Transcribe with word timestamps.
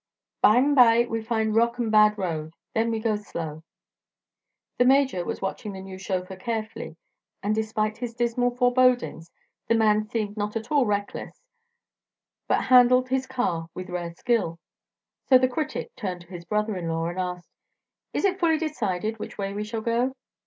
"By'm 0.41 0.73
by 0.73 1.05
we 1.07 1.21
find 1.21 1.53
rock 1.53 1.79
an' 1.79 1.91
bad 1.91 2.17
road. 2.17 2.53
Then 2.73 2.89
we 2.89 2.99
go 2.99 3.15
slow." 3.17 3.61
The 4.79 4.85
Major 4.85 5.23
was 5.23 5.43
watching 5.43 5.73
the 5.73 5.81
new 5.81 5.99
chauffeur 5.99 6.37
carefully, 6.37 6.95
and 7.43 7.53
despite 7.53 7.97
his 7.99 8.15
dismal 8.15 8.49
forebodings 8.55 9.29
the 9.67 9.75
man 9.75 10.07
seemed 10.09 10.35
not 10.37 10.55
at 10.55 10.71
all 10.71 10.87
reckless 10.87 11.43
but 12.47 12.63
handled 12.63 13.09
his 13.09 13.27
car 13.27 13.69
with 13.75 13.91
rare 13.91 14.15
skill. 14.15 14.57
So 15.29 15.37
the 15.37 15.47
critic 15.47 15.95
turned 15.95 16.21
to 16.21 16.29
his 16.31 16.45
brother 16.45 16.75
in 16.77 16.87
law 16.89 17.05
and 17.05 17.19
asked: 17.19 17.51
"Is 18.11 18.25
it 18.25 18.39
fully 18.39 18.57
decided 18.57 19.19
which 19.19 19.37
way 19.37 19.53
we 19.53 19.63
shall 19.63 19.81
go?" 19.81 20.15